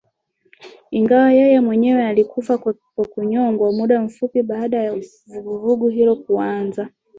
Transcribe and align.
ingawa 0.97 1.31
yeye 1.39 1.59
mwenyewe 1.61 2.03
alikufa 2.05 2.57
kwa 2.57 3.05
kunyongwa 3.13 3.71
muda 3.71 4.01
mfupi 4.01 4.43
baada 4.43 4.83
ya 4.83 4.95
vuguvugu 5.33 5.87
hilo 5.87 6.15
kuanza 6.15 6.89